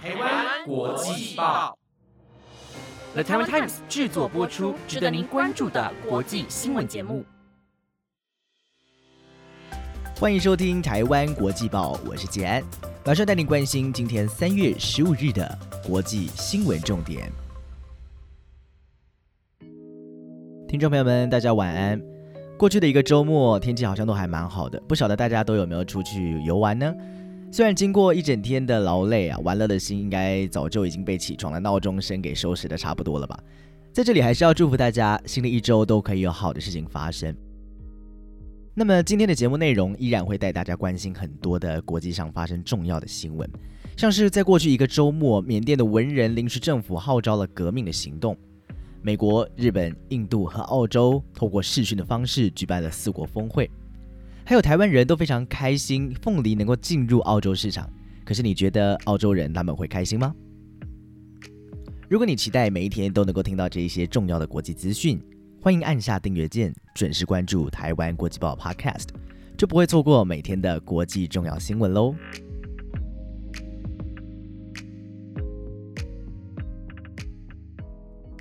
[0.00, 1.76] 台湾国际报
[3.14, 7.24] ，The Taiwan Times 制作播出，值得您关注的国际新闻节目。
[10.14, 12.62] 欢迎收听台湾国际报，我是杰安，
[13.04, 17.28] 马上带您关心今天三月十五日的国际新闻重点。
[20.68, 22.00] 听众朋友们，大家晚安。
[22.56, 26.94] 过去的一个周末，天气好像都还蛮好的，不晓得大家都有没有出去游玩呢？
[27.50, 33.38] 虽然经过一整天的劳累啊，玩乐的心应该早就已经被起床的闹钟声给收拾的差不多了吧？
[33.90, 37.34] 在这里还是要祝福大家，新的一周都可以有好的事情发生。
[38.74, 43.50] 那么今天的节目内容依然会带大家关心很多的国际上发生重要的新闻，
[43.96, 48.36] 像是在过去一个周末，缅甸的文人临时政府号召了革命的行动，
[49.02, 53.68] 美国、日本、印度和澳洲透过视讯的方式举办了四国峰会。
[54.48, 57.86] 还有台湾人都非常开心，凤梨能够进入澳洲市场。
[58.24, 60.34] 可是你觉得澳洲人他们会开心吗？
[62.08, 65.20] 如果你期待每一天都能够听到这一些重要的国际资讯，
[65.60, 69.08] 欢迎按下订阅键，准时关注台湾国际报 Podcast，
[69.54, 72.14] 就不会错过每天的国际重要新闻喽。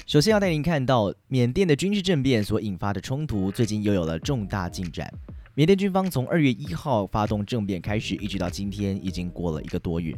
[0.06, 5.14] 首先要带您看到缅甸的军事政变所引发的冲突，最近又有了重大进展。
[5.58, 10.16] 缅甸军方从二月一号发动政变开始，一直到今天，已经过了一个多月。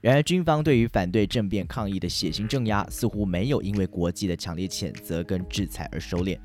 [0.00, 6.38] 然而，军方对于反对政变抗议的血腥镇压，似乎没有因为国际的强烈谴责跟制裁而收敛。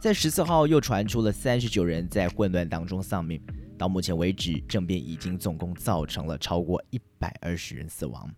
[0.00, 3.40] 在十四号，又传出了三十九人在混乱当中丧命。
[3.78, 8.28] 到目前为止，政变已经总共造成了超过一百二十人死亡。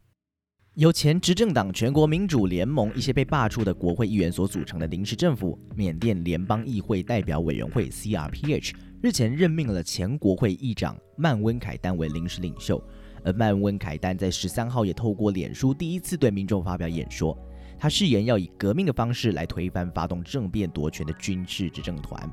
[0.74, 8.74] 由前执政党全国民主联盟一些被罢黜的国会议员所组成的临时政府——缅甸联邦议会代表委员会 （CRPH）。
[9.00, 12.82] 日前任命了前国会议长曼温凯丹为临时领袖，
[13.22, 17.38] 而曼温凯丹在十三号也透过脸书第一次对民众发表演说，
[17.78, 22.28] 他誓言要以革命的方式来推翻发动政变夺权的军事执政团。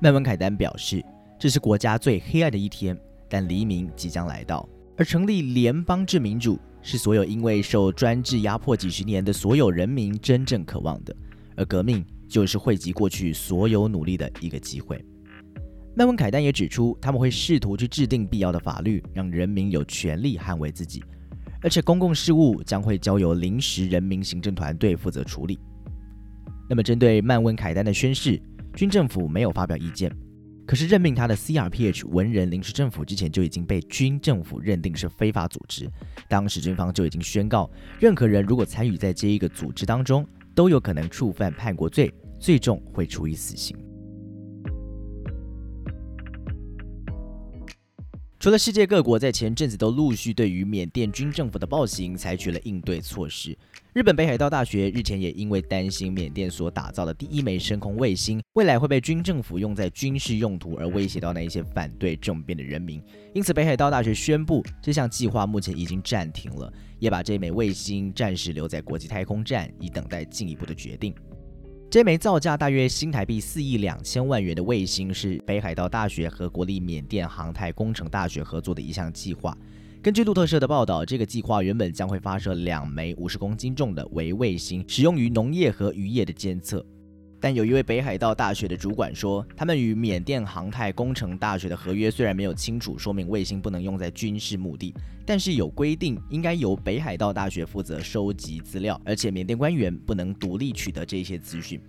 [0.00, 1.02] 曼温凯丹表示，
[1.38, 2.94] 这是国家最黑暗的一天，
[3.26, 4.68] 但黎明即将来到。
[4.98, 11.16] 而成立联邦制民主是所有因为受专制压迫几十年的所有人民真正渴望的，
[11.56, 15.02] 而革命就是汇集过去所有努力的一个机会。
[15.96, 21.02] 曼温凯丹也指出，他们会试图去制定必要的法律，让人民有权利捍卫自己，
[21.60, 25.58] 而且公共事务将会交由临时人民行政团队负责处理。
[26.68, 28.40] 那么，针对曼温凯丹的宣誓，
[28.74, 30.10] 军政府没有发表意见。
[30.64, 35.90] 可是，任命他的 CRPH 文人临时政府之前就已经被军政府认定是非法组织，
[36.28, 37.68] 当时军方就已经宣告，
[37.98, 40.24] 任何人如果参与在这一个组织当中，
[40.54, 43.76] 都有可能触犯叛国罪，最终会处以死刑。
[48.40, 53.54] 除了世界各国在前阵子都陆续对于缅甸军政府的暴行采取了应对措施，
[53.92, 63.02] 日本北海道大学日前也因为担心缅甸所打造的第一枚深空卫星未来会被军政府用在军事用途而威胁到那一些反对政变的人民，
[63.34, 71.14] 因此北海道大学宣布这项计划目前已经暂停了，也把这枚卫星暂时留在国际太空站，以等待进一步的决定。
[71.90, 79.58] 这枚造价大约新台币四亿两千万元的卫星，是北海道大学和国立缅甸航太工程大学合作的一项计划。
[80.00, 86.86] 根据路透社的报道，这个计划原本将会发射两枚五十公斤重的微卫星，使用于农业和渔业的监测。
[87.40, 101.80] 但有一位北海道大学的主管说，他们与缅甸航太工程大学的合约虽然没有清楚说明卫星不能用在军事目的，但是有规定应该由北海道大学负责收集资料，而且缅甸官员不能独立取得这些资讯。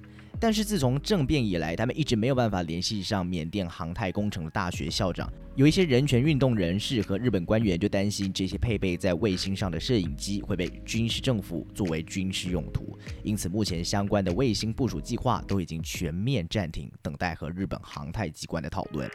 [0.41, 5.31] 但是自从政变以来，他们一直没有办法联系上缅甸航太工程的大学校长。
[5.55, 19.07] 有一些人权运动人士和日本官员就担心这些配备在卫星上的摄影机会被军事政府作为军事用途，因此目前相关的卫星部署计划都已经全面暂停，等待和日本航太机关的讨论。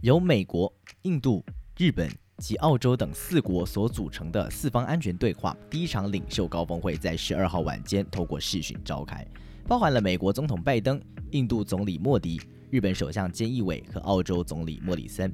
[0.00, 1.44] 由美国、印度、
[1.76, 2.08] 日本。
[2.38, 9.26] 及澳洲等四国所组成的四方安全对话第一场领袖高峰会在十二号晚间透过视讯召开，
[9.66, 11.00] 包含了美国总统拜登、
[11.32, 12.40] 印度总理莫迪、
[12.70, 15.32] 日本首相菅义伟和澳洲总理莫里森。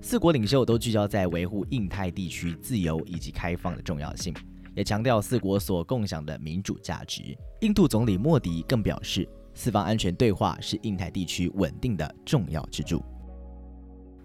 [0.00, 4.34] 四国领袖都聚焦在维护印太地区自由以及开放的重要性，
[4.74, 7.36] 也强调四国所共享的民主价值。
[7.60, 13.00] 印度总理莫迪更表示，四方安全对话是印太地区稳定的重要支柱。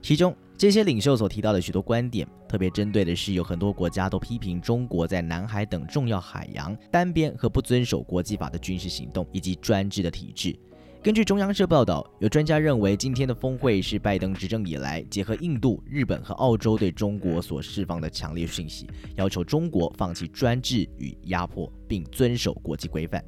[0.01, 10.57] 其中，这些领袖所提到的许多观点，特别针对的是有很多国家都批评中国在南海等重要海洋单边和不遵守国际法的军事行动，以及专制的体制。
[11.03, 23.23] 根据中央社报道，有专家认为，今天的峰会是拜登执政以来结合印度、日本和澳洲对中国所释放的强烈讯息，要求中国放弃专制与压迫，并遵守国际规范。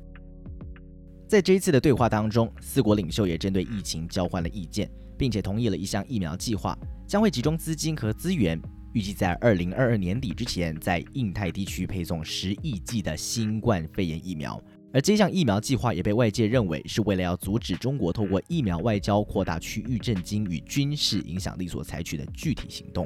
[1.28, 6.76] 在这一次的对话当中，四国领袖也针对疫情交换了意见，并且同意了一项疫苗计划，
[7.06, 8.58] 将会集中资金和资源，
[8.94, 14.60] 预计在二零二二年底之前，在印太地区配送十亿剂的新冠肺炎疫苗。
[14.94, 23.06] 而这项疫苗计划也被外界认为是为了要阻止中国透过疫苗外交扩大区域震惊与军事影响力所采取的具体行动。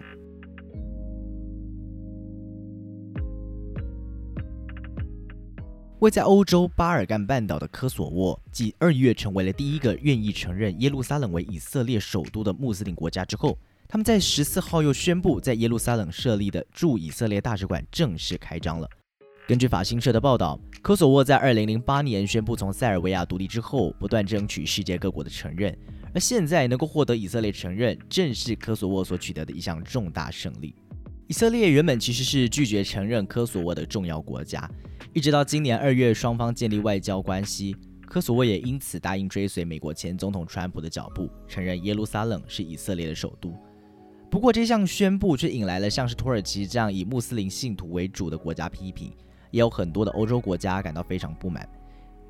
[6.03, 13.57] 位在欧洲巴尔干半岛的科索沃，继二月成为了第一个愿意承认耶路撒冷为以色列首都的穆斯林国家之后，
[13.87, 18.89] 他们在十四号又宣布在耶路撒冷设立的驻以色列大使馆正式开张了。
[19.47, 25.73] 根据法新社的报道，科索沃在2008年宣布从塞尔维亚独立之后，不断争取世界各国的承认，
[26.13, 30.75] 而现在能够获得以色列承认，正是科索沃所取得的一项重大胜利。
[31.27, 34.69] 以色列原本其实是拒绝承认科索沃的重要国家，
[35.13, 37.75] 一直到今年二月双方建立外交关系，
[38.05, 43.53] 科索沃也因此答应追随美国前总统川普的脚步，承认耶路撒冷是以色列的首都。
[44.29, 49.11] 不过这项宣布却引来了像是土耳其这样以穆斯林信徒为主的国家批评。
[49.51, 51.69] 也有很多的欧洲国家感到非常不满，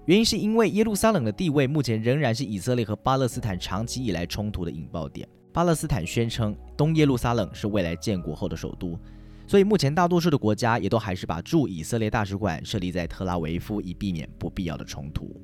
[0.06, 5.26] 原因是因为耶路撒冷的地位目前仍然是以色列和巴勒斯坦长期以来冲突的引爆点。
[5.54, 8.98] 巴勒斯坦宣称东耶路撒冷是未来建国后的首都，
[9.46, 15.40] 所以目前大多数的国家也都还是把驻以色列大使馆设立在特拉维夫，以避免不必要的冲突。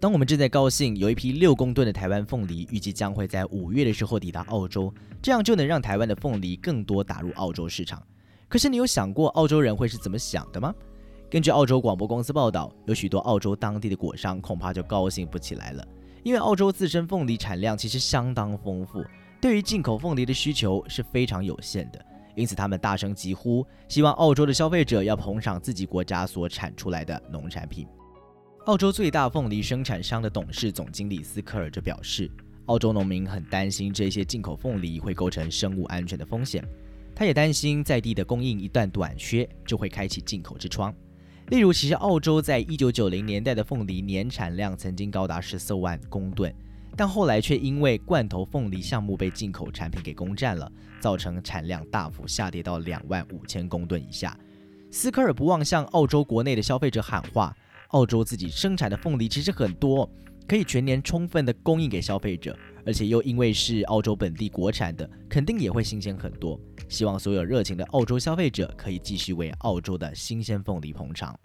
[0.00, 8.02] 当我们正在高兴有一批六公吨的台湾凤梨，预计将会在五月的时候抵达澳洲，这样就能让台湾的凤梨更多打入澳洲市场。
[8.48, 10.74] 可是你有想过澳洲人会是怎么想的吗？
[11.30, 15.86] 根据澳洲广播公司报道，有许多澳洲当地的果商恐怕就高兴不起来了，
[16.24, 19.00] 因为澳洲自身凤梨产量其实相当丰富，
[19.40, 22.04] 对于进口凤梨的需求是非常有限的，
[22.34, 27.86] 因此他们大声疾呼，希望澳洲的消费者要捧场自己国家所产出来的农产品。
[28.66, 32.28] 澳洲最大凤梨生产商的董事总经理斯科尔就表示，
[32.66, 36.64] 澳洲农民很担心这些进口凤梨会构成生物安全的风险。
[37.14, 40.92] 他也担心在地的供应一旦短缺，就会开启进口之窗。
[41.50, 46.54] 例如，其实澳洲在一九九零年代的凤梨年产量曾经高达十四万公吨，
[46.96, 50.70] 但后来却因为罐头凤梨项目被进口产品给攻占了，
[51.00, 54.38] 造成产量大幅下跌到两万五千公吨以下。
[54.92, 57.52] 斯科尔不忘向澳洲国内的消费者喊话。
[57.88, 60.08] 澳洲自己生产的凤梨其实很多，
[60.46, 66.60] 可以全年充分的供应给消费者，而且又因为是澳洲本地国产的，肯定也会新鲜很多。
[66.88, 71.38] 希望所有热情的澳洲消费者可以继续为澳洲的新鲜凤梨捧场。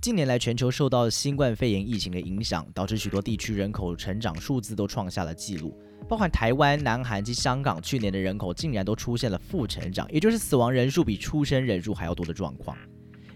[0.00, 5.78] 近年来，全球受到新冠肺炎疫情的影响，导致许多地区人口成长数字都创下了纪录，
[6.08, 12.74] 包括台湾、南韩及香港，去年的人口竟然都出现了负成长，也就是死亡人数比出生人数还要多的状况。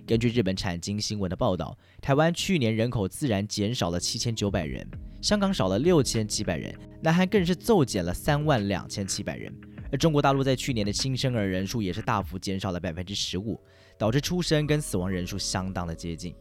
[0.06, 4.86] 根据日本产经新闻的报道，台湾去年人口自然减少了七千九百人，
[5.22, 9.50] 香港少了六千七百人，南韩更是骤减了三万两千七百人，
[9.90, 13.58] 而中国大陆在去年的新生儿人数也是大幅减少了百分之十五，
[13.96, 16.34] 导致出生跟死亡人数相当的接近。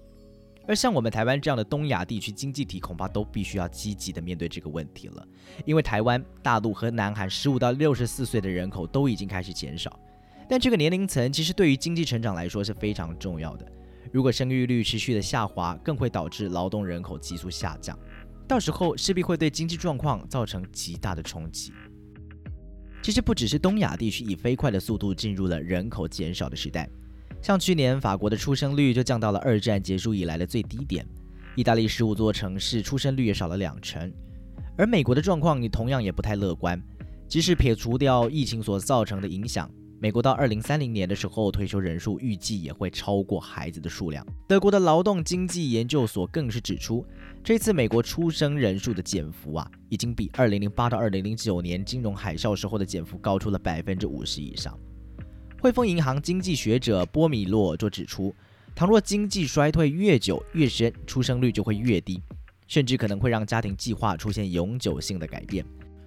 [0.68, 5.26] 而像我们台湾这样的东亚地区经济体，恐怕都必须要积极的面对这个问题了。
[5.66, 9.98] 因为台湾、大陆和南韩十五到六十四岁的人口都已经开始减少，
[10.50, 13.66] 但这个年龄层其实对于经济成长来说是非常重要的。
[14.12, 17.98] 如果生育率持续的下滑，更会导致劳动人口急速下降，
[18.48, 21.72] 到时候势必会对经济状况造成极大的冲击。
[23.02, 26.90] 其实不只是东亚地区以飞快的速度进入了人口减少的时代。
[27.42, 31.06] 像去年法国的出生率就降到了二战结束以来的最低点，
[31.56, 34.10] 意大利十五座城市出生率也少了两成，
[34.78, 36.82] 而美国的状况你同样也不太乐观。
[37.28, 39.70] 即使撇除掉疫情所造成的影响，
[40.04, 44.28] 美国到二零三零年的时候，退休人数预计也会超过孩子的数量。
[44.50, 47.06] 德国的劳动经济研究所更是指出，
[47.42, 54.78] 这次美国出生人数的减幅啊，已经比二零零八到二零零九年金融海啸时候的减幅高出了百分之五十以上。
[55.62, 58.36] 汇丰银行经济学者波米洛就指出，
[58.76, 62.22] 倘若经济衰退越久越深，出生率就会越低，
[62.68, 65.66] 甚至可能会让家庭计划出现永久性的改变。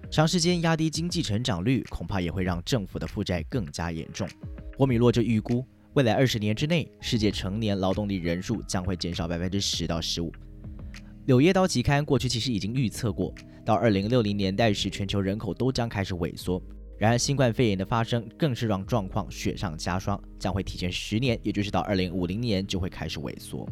[0.09, 4.27] 长时间压低经济成长率，恐怕也会让政府的负债更加严重。
[4.77, 10.31] 波米洛就预估，未来二十年之内，世界成年劳动力人数将会减少百分之十到十五。
[11.25, 13.33] 柳叶刀期刊过去其实已经预测过，
[13.65, 16.61] 到二零六零年代时，全球人口都将开始萎缩。
[16.97, 23.67] 然而，新冠肺炎的发生更是让状况雪上加霜，将会提前十年，也就是到二零五零年就会开始萎缩。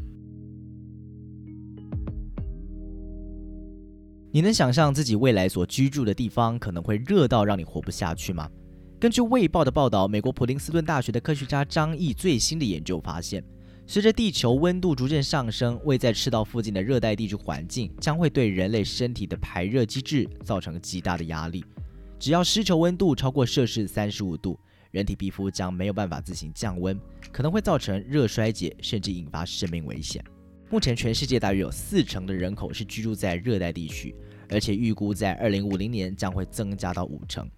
[4.36, 8.50] 你能想象自己未来所居住的地方可能会热到让你活不下去吗？
[9.00, 13.42] 根据《卫报》的报道，美国普林斯顿大学的科学家张毅最新的研究发现，
[13.88, 21.64] 随着地球温度逐渐上升，位在赤道附近的热带地区环境将会对人类身体的排热机制造成极大的压力。
[22.20, 24.60] 只要湿球温度超过摄氏三十五度，
[24.92, 27.00] 人体皮肤将没有办法自行降温，
[27.32, 30.22] 可能会造成热衰竭，甚至引发生命危险。
[30.70, 34.16] 目前，全世界大约有四成的人口是居住在热带地区。
[34.48, 37.50] 而且预估在二零五零年将会增加到五成。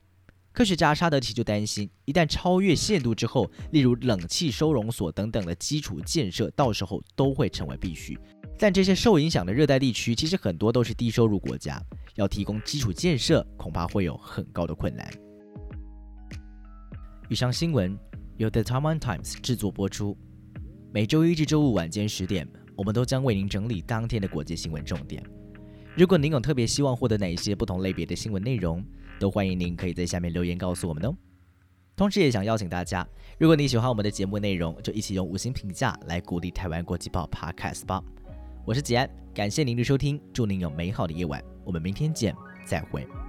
[0.53, 8.17] 科学家沙德奇就担心，一旦超越限度之后，例如冷气收容所等等的基础建设，到时候都会成为必须。
[8.57, 11.77] 但这些受影响的热带地区，其实很多都是低收入国家，
[12.15, 15.11] 要提供基础建设，恐怕会有很高的困难。
[17.29, 17.99] 以上新闻
[18.37, 20.17] 由 The Taiwan Times 制作播出。
[20.93, 22.47] 每周一至周五晚间十点，
[22.77, 25.21] 我们都将为您整理当天的国际新闻重点。
[25.95, 28.85] 如果您有特别希望获得哪一些不同类别的新闻内容，
[29.19, 31.13] 都欢迎您可以在下面留言告诉我们哦。
[31.95, 33.05] 同时也想邀请大家，
[33.39, 38.03] 如果你喜欢我们的节目内容，就一起用五星评价来鼓励台湾国际报 Podcast 吧。
[38.63, 43.26] 我是吉安，感谢您的收听，祝您有美好的夜晚，我们明天见，再会。